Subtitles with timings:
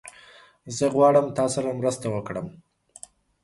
[0.77, 2.47] زه غواړم تاسره مرسته وکړم